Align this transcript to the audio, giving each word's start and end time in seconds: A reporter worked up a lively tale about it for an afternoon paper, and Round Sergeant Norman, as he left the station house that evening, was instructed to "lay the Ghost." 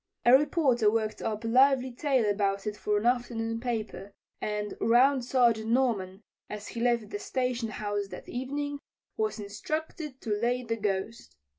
A 0.25 0.35
reporter 0.35 0.89
worked 0.89 1.21
up 1.21 1.43
a 1.43 1.47
lively 1.47 1.91
tale 1.91 2.27
about 2.27 2.65
it 2.65 2.75
for 2.75 2.97
an 2.97 3.05
afternoon 3.05 3.59
paper, 3.59 4.11
and 4.41 4.75
Round 4.81 5.23
Sergeant 5.23 5.69
Norman, 5.69 6.23
as 6.49 6.69
he 6.69 6.81
left 6.81 7.11
the 7.11 7.19
station 7.19 7.69
house 7.69 8.07
that 8.07 8.27
evening, 8.27 8.79
was 9.15 9.37
instructed 9.39 10.19
to 10.21 10.31
"lay 10.33 10.63
the 10.63 10.77
Ghost." 10.77 11.35